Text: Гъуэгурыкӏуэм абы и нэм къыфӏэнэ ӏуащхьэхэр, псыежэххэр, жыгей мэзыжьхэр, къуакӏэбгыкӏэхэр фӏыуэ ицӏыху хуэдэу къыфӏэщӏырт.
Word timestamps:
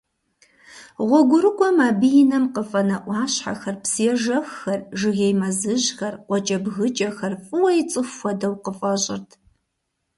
Гъуэгурыкӏуэм 1.07 1.77
абы 1.87 2.07
и 2.21 2.23
нэм 2.29 2.45
къыфӏэнэ 2.53 2.97
ӏуащхьэхэр, 3.03 3.75
псыежэххэр, 3.81 4.79
жыгей 4.99 5.33
мэзыжьхэр, 5.39 6.13
къуакӏэбгыкӏэхэр 6.27 7.33
фӏыуэ 7.45 7.69
ицӏыху 7.81 8.15
хуэдэу 8.17 8.55
къыфӏэщӏырт. 8.63 9.29